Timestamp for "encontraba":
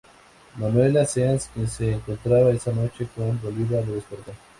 1.91-2.49